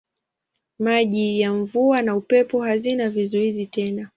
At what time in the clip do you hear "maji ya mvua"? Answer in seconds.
0.79-2.01